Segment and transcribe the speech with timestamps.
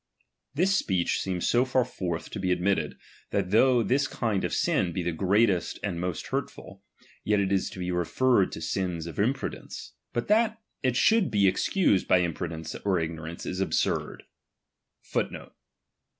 [0.55, 2.97] This speech seems so far forth to be admitted,
[3.29, 6.81] that though this kiud of sin be the greatest and most hurtful,
[7.23, 11.29] yet is it to be referred to sins of imprudence ;* but that it should
[11.29, 12.41] be * Yet is it to be referred to aim of
[13.13, 14.23] imprudence.